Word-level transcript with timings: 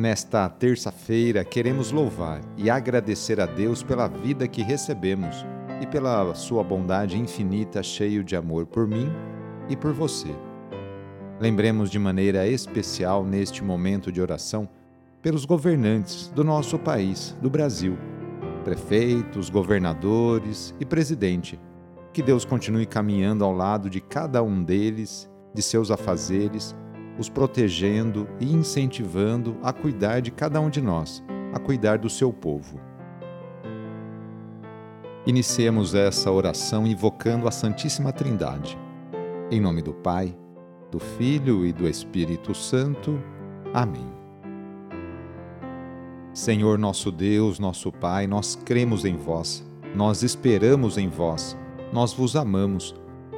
Nesta 0.00 0.48
terça-feira, 0.48 1.44
queremos 1.44 1.92
louvar 1.92 2.40
e 2.56 2.70
agradecer 2.70 3.38
a 3.38 3.44
Deus 3.44 3.82
pela 3.82 4.08
vida 4.08 4.48
que 4.48 4.62
recebemos 4.62 5.44
e 5.78 5.86
pela 5.86 6.34
sua 6.34 6.64
bondade 6.64 7.18
infinita, 7.18 7.82
cheio 7.82 8.24
de 8.24 8.34
amor 8.34 8.64
por 8.64 8.86
mim 8.86 9.10
e 9.68 9.76
por 9.76 9.92
você. 9.92 10.34
Lembremos 11.38 11.90
de 11.90 11.98
maneira 11.98 12.48
especial 12.48 13.22
neste 13.22 13.62
momento 13.62 14.10
de 14.10 14.22
oração 14.22 14.66
pelos 15.20 15.44
governantes 15.44 16.28
do 16.28 16.42
nosso 16.42 16.78
país, 16.78 17.36
do 17.42 17.50
Brasil, 17.50 17.98
prefeitos, 18.64 19.50
governadores 19.50 20.74
e 20.80 20.86
presidente. 20.86 21.60
Que 22.10 22.22
Deus 22.22 22.46
continue 22.46 22.86
caminhando 22.86 23.44
ao 23.44 23.52
lado 23.52 23.90
de 23.90 24.00
cada 24.00 24.42
um 24.42 24.64
deles, 24.64 25.28
de 25.52 25.60
seus 25.60 25.90
afazeres 25.90 26.74
os 27.18 27.28
protegendo 27.28 28.28
e 28.38 28.52
incentivando 28.52 29.56
a 29.62 29.72
cuidar 29.72 30.20
de 30.20 30.30
cada 30.30 30.60
um 30.60 30.70
de 30.70 30.80
nós, 30.80 31.22
a 31.52 31.58
cuidar 31.58 31.98
do 31.98 32.08
seu 32.08 32.32
povo. 32.32 32.80
Iniciemos 35.26 35.94
essa 35.94 36.30
oração 36.30 36.86
invocando 36.86 37.46
a 37.46 37.50
Santíssima 37.50 38.12
Trindade. 38.12 38.78
Em 39.50 39.60
nome 39.60 39.82
do 39.82 39.92
Pai, 39.92 40.36
do 40.90 40.98
Filho 40.98 41.66
e 41.66 41.72
do 41.72 41.86
Espírito 41.86 42.54
Santo. 42.54 43.20
Amém. 43.72 44.20
Senhor 46.32 46.78
nosso 46.78 47.10
Deus, 47.10 47.58
nosso 47.58 47.92
Pai, 47.92 48.26
nós 48.26 48.54
cremos 48.54 49.04
em 49.04 49.16
vós, 49.16 49.64
nós 49.94 50.22
esperamos 50.22 50.96
em 50.96 51.08
vós, 51.08 51.56
nós 51.92 52.12
vos 52.12 52.36
amamos 52.36 52.94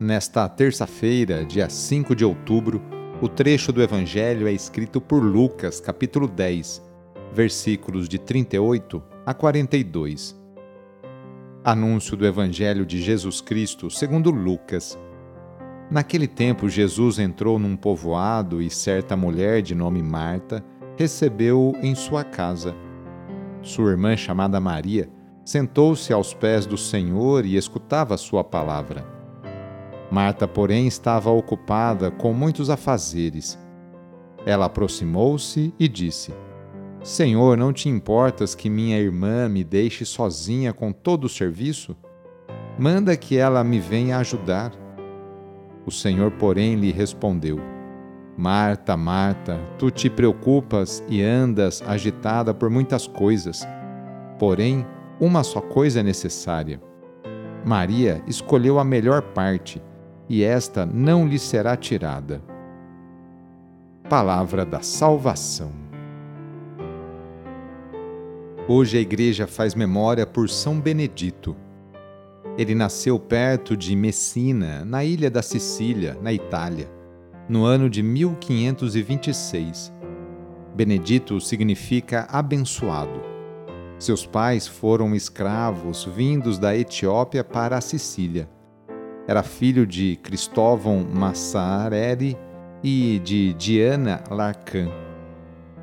Nesta 0.00 0.48
terça-feira, 0.48 1.44
dia 1.44 1.68
5 1.68 2.14
de 2.14 2.24
outubro, 2.24 2.80
o 3.20 3.28
trecho 3.28 3.72
do 3.72 3.82
Evangelho 3.82 4.46
é 4.46 4.52
escrito 4.52 5.00
por 5.00 5.20
Lucas, 5.20 5.80
capítulo 5.80 6.28
10, 6.28 6.80
versículos 7.32 8.08
de 8.08 8.16
38 8.16 9.02
a 9.26 9.34
42. 9.34 10.40
Anúncio 11.64 12.16
do 12.16 12.24
Evangelho 12.24 12.86
de 12.86 13.02
Jesus 13.02 13.40
Cristo 13.40 13.90
segundo 13.90 14.30
Lucas. 14.30 14.96
Naquele 15.90 16.28
tempo, 16.28 16.68
Jesus 16.68 17.18
entrou 17.18 17.58
num 17.58 17.74
povoado 17.74 18.62
e 18.62 18.70
certa 18.70 19.16
mulher 19.16 19.62
de 19.62 19.74
nome 19.74 20.00
Marta 20.00 20.64
recebeu-o 20.96 21.74
em 21.84 21.96
sua 21.96 22.22
casa. 22.22 22.72
Sua 23.62 23.90
irmã, 23.90 24.16
chamada 24.16 24.60
Maria, 24.60 25.10
sentou-se 25.44 26.12
aos 26.12 26.32
pés 26.32 26.66
do 26.66 26.78
Senhor 26.78 27.44
e 27.44 27.56
escutava 27.56 28.16
sua 28.16 28.44
palavra. 28.44 29.17
Marta, 30.10 30.48
porém, 30.48 30.86
estava 30.86 31.30
ocupada 31.30 32.10
com 32.10 32.32
muitos 32.32 32.70
afazeres. 32.70 33.58
Ela 34.46 34.64
aproximou-se 34.64 35.74
e 35.78 35.86
disse: 35.86 36.32
Senhor, 37.02 37.58
não 37.58 37.72
te 37.72 37.88
importas 37.88 38.54
que 38.54 38.70
minha 38.70 38.98
irmã 38.98 39.48
me 39.48 39.62
deixe 39.62 40.06
sozinha 40.06 40.72
com 40.72 40.92
todo 40.92 41.24
o 41.24 41.28
serviço? 41.28 41.94
Manda 42.78 43.16
que 43.16 43.36
ela 43.36 43.62
me 43.62 43.78
venha 43.78 44.18
ajudar. 44.18 44.72
O 45.84 45.90
Senhor, 45.90 46.30
porém, 46.30 46.76
lhe 46.76 46.90
respondeu: 46.90 47.60
Marta, 48.34 48.96
Marta, 48.96 49.60
tu 49.78 49.90
te 49.90 50.08
preocupas 50.08 51.04
e 51.06 51.22
andas 51.22 51.82
agitada 51.86 52.54
por 52.54 52.70
muitas 52.70 53.06
coisas. 53.06 53.66
Porém, 54.38 54.86
uma 55.20 55.42
só 55.42 55.60
coisa 55.60 56.00
é 56.00 56.02
necessária. 56.02 56.80
Maria 57.62 58.22
escolheu 58.26 58.78
a 58.78 58.84
melhor 58.84 59.20
parte 59.20 59.82
e 60.28 60.44
esta 60.44 60.84
não 60.84 61.26
lhe 61.26 61.38
será 61.38 61.76
tirada. 61.76 62.42
Palavra 64.08 64.64
da 64.64 64.80
Salvação. 64.80 65.72
Hoje 68.68 68.98
a 68.98 69.00
Igreja 69.00 69.46
faz 69.46 69.74
memória 69.74 70.26
por 70.26 70.50
São 70.50 70.78
Benedito. 70.78 71.56
Ele 72.58 72.74
nasceu 72.74 73.18
perto 73.18 73.76
de 73.76 73.96
Messina, 73.96 74.84
na 74.84 75.02
ilha 75.04 75.30
da 75.30 75.40
Sicília, 75.40 76.18
na 76.20 76.32
Itália, 76.32 76.90
no 77.48 77.64
ano 77.64 77.88
de 77.88 78.02
1526. 78.02 79.92
Benedito 80.74 81.40
significa 81.40 82.26
abençoado. 82.30 83.22
Seus 83.98 84.26
pais 84.26 84.66
foram 84.66 85.14
escravos 85.14 86.04
vindos 86.04 86.58
da 86.58 86.76
Etiópia 86.76 87.42
para 87.42 87.78
a 87.78 87.80
Sicília 87.80 88.48
era 89.28 89.42
filho 89.42 89.86
de 89.86 90.16
Cristóvão 90.22 91.06
Massarelli 91.06 92.34
e 92.82 93.20
de 93.22 93.52
Diana 93.52 94.24
Larcan. 94.30 94.88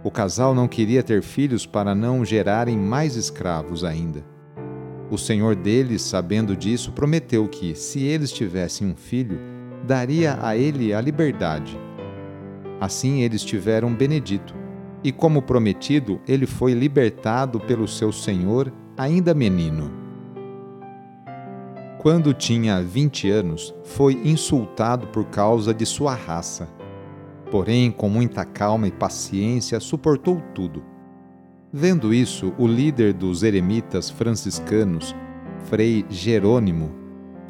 O 0.03 0.09
casal 0.09 0.55
não 0.55 0.67
queria 0.67 1.03
ter 1.03 1.21
filhos 1.21 1.63
para 1.63 1.93
não 1.93 2.25
gerarem 2.25 2.75
mais 2.75 3.15
escravos 3.15 3.83
ainda. 3.83 4.25
O 5.11 5.17
senhor 5.17 5.55
deles, 5.55 6.01
sabendo 6.01 6.55
disso, 6.57 6.91
prometeu 6.91 7.47
que, 7.47 7.75
se 7.75 8.01
eles 8.01 8.31
tivessem 8.31 8.87
um 8.87 8.95
filho, 8.95 9.39
daria 9.85 10.39
a 10.41 10.57
ele 10.57 10.91
a 10.91 10.99
liberdade. 10.99 11.79
Assim 12.81 13.21
eles 13.21 13.43
tiveram 13.43 13.93
Benedito, 13.93 14.55
e 15.03 15.11
como 15.11 15.43
prometido, 15.43 16.19
ele 16.27 16.47
foi 16.47 16.73
libertado 16.73 17.59
pelo 17.59 17.87
seu 17.87 18.11
senhor, 18.11 18.73
ainda 18.97 19.35
menino 19.35 20.04
quando 22.05 22.35
tinha 22.35 22.83
20 22.83 23.31
anos, 23.31 23.73
foi 23.83 24.13
insultado 24.23 25.07
por 25.07 25.25
causa 25.25 25.73
de 25.73 25.87
sua 25.87 26.13
raça. 26.13 26.69
Porém, 27.49 27.89
com 27.89 28.07
muita 28.07 28.45
calma 28.45 28.87
e 28.87 28.91
paciência, 28.91 29.79
suportou 29.79 30.39
tudo. 30.53 30.83
Vendo 31.73 32.13
isso, 32.13 32.53
o 32.59 32.67
líder 32.67 33.11
dos 33.11 33.41
eremitas 33.41 34.11
franciscanos, 34.11 35.15
Frei 35.63 36.05
Jerônimo, 36.07 36.91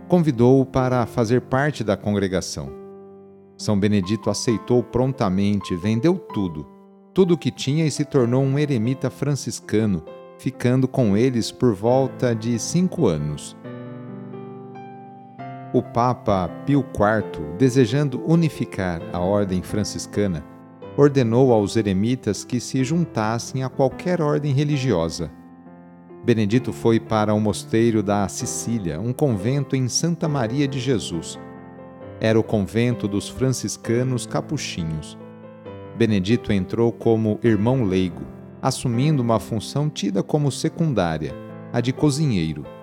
convidou-o 0.07 0.65
para 0.65 1.05
fazer 1.05 1.41
parte 1.41 1.83
da 1.83 1.97
congregação. 1.97 2.71
São 3.57 3.77
Benedito 3.77 4.29
aceitou 4.29 4.81
prontamente, 4.81 5.75
vendeu 5.75 6.17
tudo, 6.33 6.65
tudo 7.13 7.33
o 7.33 7.37
que 7.37 7.51
tinha 7.51 7.85
e 7.85 7.91
se 7.91 8.05
tornou 8.05 8.41
um 8.41 8.57
eremita 8.57 9.09
franciscano, 9.09 10.01
ficando 10.37 10.87
com 10.87 11.17
eles 11.17 11.51
por 11.51 11.75
volta 11.75 12.33
de 12.33 12.57
cinco 12.57 13.05
anos 13.05 13.53
o 15.75 15.83
Papa 15.83 16.47
Pio 16.65 16.79
IV, 16.79 17.57
desejando 17.57 18.23
unificar 18.25 19.01
a 19.11 19.19
ordem 19.19 19.61
franciscana, 19.61 20.41
ordenou 20.95 21.51
aos 21.51 21.75
eremitas 21.75 22.45
que 22.45 22.61
se 22.61 22.81
juntassem 22.81 23.61
a 23.61 23.67
qualquer 23.67 24.21
ordem 24.21 24.53
religiosa. 24.53 25.29
Benedito 26.23 26.71
foi 26.71 26.97
para 26.97 27.33
o 27.33 27.41
mosteiro 27.41 28.01
da 28.01 28.25
Sicília, 28.29 29.01
um 29.01 29.11
convento 29.11 29.75
em 29.75 29.89
Santa 29.89 30.29
Maria 30.29 30.65
de 30.65 30.79
Jesus. 30.79 31.37
Era 32.21 32.39
o 32.39 32.43
convento 32.43 33.05
dos 33.05 33.27
franciscanos 33.27 34.25
capuchinhos. 34.25 35.17
Benedito 35.97 36.53
entrou 36.53 36.89
como 36.89 37.37
irmão 37.43 37.83
leigo, 37.83 38.21
assumindo 38.61 39.21
uma 39.21 39.41
função 39.41 39.89
tida 39.89 40.23
como 40.23 40.49
secundária, 40.49 41.35
a 41.73 41.81
de 41.81 41.91
cozinheiro. 41.91 42.74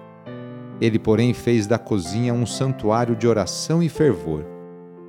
Ele, 0.82 0.98
porém, 0.98 1.32
fez 1.32 1.68
da 1.68 1.78
cozinha 1.78 2.34
um 2.34 2.44
santuário 2.44 3.14
de 3.14 3.28
oração 3.28 3.80
e 3.80 3.88
fervor. 3.88 4.44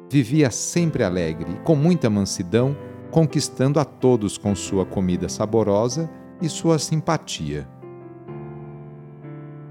Vivia 0.08 0.52
sempre 0.52 1.04
alegre 1.04 1.60
com 1.64 1.76
muita 1.76 2.12
mansidão, 2.12 2.78
conquistando 3.10 3.80
a 3.80 3.86
todos 3.86 4.38
com 4.38 4.54
sua 4.56 4.86
comida 4.86 5.28
saborosa 5.28 6.08
e 6.40 6.48
sua 6.48 6.78
simpatia. 6.78 7.68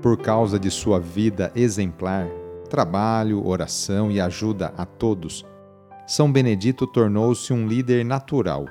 Por 0.00 0.16
causa 0.18 0.58
de 0.58 0.72
sua 0.72 0.98
vida 0.98 1.52
exemplar, 1.54 2.26
trabalho, 2.68 3.46
oração 3.46 4.10
e 4.10 4.20
ajuda 4.20 4.74
a 4.76 4.84
todos, 4.84 5.46
São 6.04 6.32
Benedito 6.32 6.84
tornou-se 6.84 7.52
um 7.52 7.68
líder 7.68 8.04
natural. 8.04 8.66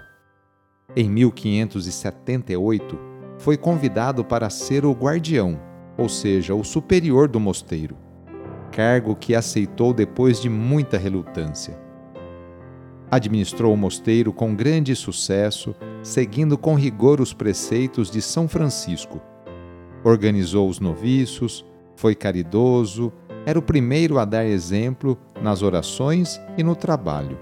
Em 0.94 1.10
1578, 1.10 3.00
foi 3.38 3.56
convidado 3.56 4.22
para 4.22 4.50
ser 4.50 4.84
o 4.84 4.92
guardião 4.92 5.70
ou 6.01 6.09
seja, 6.09 6.56
o 6.56 6.63
superior 6.63 7.27
do 7.27 7.39
mosteiro, 7.39 7.95
cargo 8.71 9.15
que 9.15 9.36
aceitou 9.36 9.94
depois 9.94 10.42
de 10.42 10.50
muita 10.50 10.98
relutância. 10.98 11.80
Administrou 13.12 13.71
o 13.71 13.77
mosteiro 13.77 14.33
com 14.33 14.56
grande 14.56 14.95
sucesso, 14.95 15.75
seguindo 16.01 16.57
com 16.57 16.74
rigor 16.74 17.21
os 17.21 17.33
preceitos 17.33 18.09
de 18.09 18.19
São 18.19 18.48
Francisco. 18.48 19.21
Organizou 20.03 20.68
os 20.68 20.80
noviços, 20.80 21.63
foi 21.95 22.15
caridoso, 22.15 23.13
era 23.45 23.59
o 23.59 23.62
primeiro 23.62 24.18
a 24.18 24.25
dar 24.25 24.45
exemplo 24.45 25.15
nas 25.39 25.62
orações 25.62 26.42
e 26.57 26.63
no 26.63 26.75
trabalho. 26.75 27.38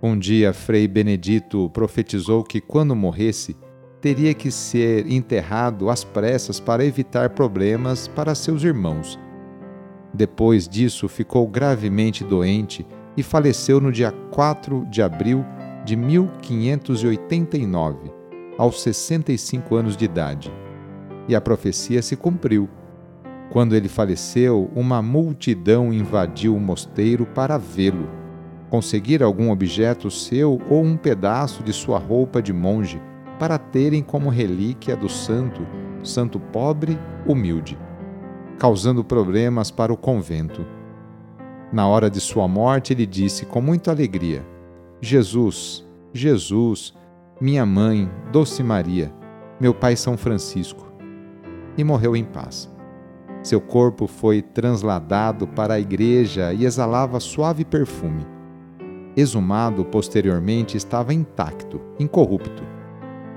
Um 0.00 0.16
dia, 0.16 0.52
Frei 0.52 0.86
Benedito 0.86 1.68
profetizou 1.70 2.44
que, 2.44 2.60
quando 2.60 2.94
morresse, 2.94 3.56
teria 4.04 4.34
que 4.34 4.50
ser 4.50 5.10
enterrado 5.10 5.88
às 5.88 6.04
pressas 6.04 6.60
para 6.60 6.84
evitar 6.84 7.30
problemas 7.30 8.06
para 8.06 8.34
seus 8.34 8.62
irmãos. 8.62 9.18
Depois 10.12 10.68
disso, 10.68 11.08
ficou 11.08 11.48
gravemente 11.48 12.22
doente 12.22 12.86
e 13.16 13.22
faleceu 13.22 13.80
no 13.80 13.90
dia 13.90 14.12
4 14.30 14.86
de 14.90 15.00
abril 15.00 15.42
de 15.86 15.96
1589, 15.96 18.12
aos 18.58 18.82
65 18.82 19.74
anos 19.74 19.96
de 19.96 20.04
idade. 20.04 20.52
E 21.26 21.34
a 21.34 21.40
profecia 21.40 22.02
se 22.02 22.14
cumpriu. 22.14 22.68
Quando 23.50 23.74
ele 23.74 23.88
faleceu, 23.88 24.70
uma 24.76 25.00
multidão 25.00 25.90
invadiu 25.90 26.54
o 26.54 26.60
mosteiro 26.60 27.24
para 27.24 27.56
vê-lo. 27.56 28.10
Conseguir 28.68 29.22
algum 29.22 29.50
objeto 29.50 30.10
seu 30.10 30.60
ou 30.68 30.84
um 30.84 30.94
pedaço 30.94 31.62
de 31.62 31.72
sua 31.72 31.98
roupa 31.98 32.42
de 32.42 32.52
monge 32.52 33.00
para 33.38 33.58
terem 33.58 34.02
como 34.02 34.28
relíquia 34.30 34.96
do 34.96 35.08
santo, 35.08 35.66
santo 36.02 36.38
pobre, 36.38 36.98
humilde, 37.26 37.78
causando 38.58 39.04
problemas 39.04 39.70
para 39.70 39.92
o 39.92 39.96
convento. 39.96 40.64
Na 41.72 41.88
hora 41.88 42.08
de 42.08 42.20
sua 42.20 42.46
morte, 42.46 42.92
ele 42.92 43.06
disse 43.06 43.44
com 43.46 43.60
muita 43.60 43.90
alegria: 43.90 44.46
Jesus, 45.00 45.84
Jesus, 46.12 46.94
minha 47.40 47.66
mãe, 47.66 48.10
Doce 48.30 48.62
Maria, 48.62 49.12
meu 49.60 49.74
pai 49.74 49.96
São 49.96 50.16
Francisco. 50.16 50.92
E 51.76 51.82
morreu 51.82 52.14
em 52.14 52.24
paz. 52.24 52.72
Seu 53.42 53.60
corpo 53.60 54.06
foi 54.06 54.40
transladado 54.40 55.46
para 55.46 55.74
a 55.74 55.80
igreja 55.80 56.52
e 56.52 56.64
exalava 56.64 57.18
suave 57.18 57.64
perfume. 57.64 58.24
Exumado 59.16 59.84
posteriormente, 59.84 60.76
estava 60.76 61.12
intacto, 61.12 61.80
incorrupto 61.98 62.73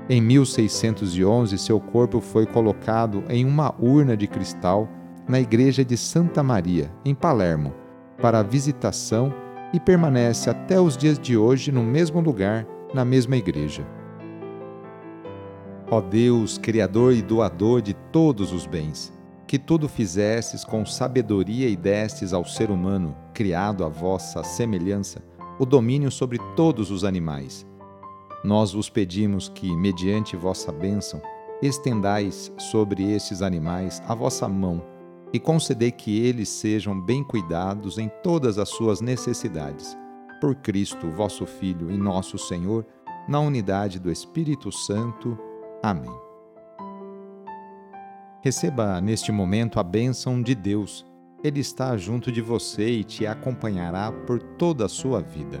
em 0.08 0.22
1611, 0.22 1.58
seu 1.58 1.78
corpo 1.78 2.18
foi 2.20 2.46
colocado 2.46 3.22
em 3.28 3.44
uma 3.44 3.74
urna 3.78 4.16
de 4.16 4.26
cristal 4.26 4.88
na 5.28 5.38
igreja 5.38 5.84
de 5.84 5.98
Santa 5.98 6.42
Maria, 6.42 6.90
em 7.04 7.14
Palermo, 7.14 7.74
para 8.20 8.42
visitação 8.42 9.34
e 9.70 9.78
permanece 9.78 10.48
até 10.48 10.80
os 10.80 10.96
dias 10.96 11.18
de 11.18 11.36
hoje 11.36 11.70
no 11.70 11.82
mesmo 11.82 12.20
lugar, 12.20 12.66
na 12.94 13.04
mesma 13.04 13.36
igreja. 13.36 13.86
Ó 15.90 16.00
Deus, 16.00 16.56
Criador 16.56 17.12
e 17.12 17.20
doador 17.20 17.82
de 17.82 17.92
todos 17.92 18.50
os 18.50 18.66
bens, 18.66 19.12
que 19.46 19.58
tudo 19.58 19.90
fizestes 19.90 20.64
com 20.64 20.86
sabedoria 20.86 21.68
e 21.68 21.76
destes 21.76 22.32
ao 22.32 22.46
ser 22.46 22.70
humano, 22.70 23.14
criado 23.34 23.84
à 23.84 23.88
vossa 23.88 24.42
semelhança, 24.42 25.22
o 25.58 25.66
domínio 25.66 26.10
sobre 26.10 26.38
todos 26.56 26.90
os 26.90 27.04
animais 27.04 27.66
nós 28.44 28.72
vos 28.72 28.88
pedimos 28.88 29.48
que, 29.48 29.74
mediante 29.76 30.36
vossa 30.36 30.72
bênção, 30.72 31.20
estendais 31.60 32.52
sobre 32.58 33.12
estes 33.12 33.42
animais 33.42 34.02
a 34.06 34.14
vossa 34.14 34.48
mão 34.48 34.82
e 35.32 35.38
concedei 35.38 35.90
que 35.90 36.20
eles 36.20 36.48
sejam 36.48 36.98
bem 36.98 37.22
cuidados 37.22 37.98
em 37.98 38.08
todas 38.22 38.58
as 38.58 38.68
suas 38.68 39.00
necessidades. 39.00 39.96
Por 40.40 40.54
Cristo, 40.54 41.10
vosso 41.10 41.44
Filho 41.44 41.90
e 41.90 41.96
nosso 41.96 42.38
Senhor, 42.38 42.86
na 43.28 43.40
unidade 43.40 43.98
do 43.98 44.10
Espírito 44.10 44.72
Santo. 44.72 45.36
Amém. 45.82 46.10
Receba 48.40 49.00
neste 49.00 49.32
momento 49.32 49.80
a 49.80 49.82
bênção 49.82 50.40
de 50.40 50.54
Deus. 50.54 51.04
Ele 51.42 51.60
está 51.60 51.96
junto 51.96 52.32
de 52.32 52.40
você 52.40 52.88
e 52.88 53.04
te 53.04 53.26
acompanhará 53.26 54.10
por 54.10 54.40
toda 54.40 54.86
a 54.86 54.88
sua 54.88 55.20
vida. 55.20 55.60